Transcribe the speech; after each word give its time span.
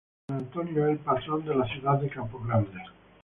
San 0.25 0.37
Antonio 0.39 0.87
es 0.87 0.93
el 0.93 0.97
patrón 1.05 1.45
de 1.45 1.53
la 1.53 1.67
ciudad 1.67 1.99
de 1.99 2.09
Campo 2.09 2.39
Grande. 2.39 2.81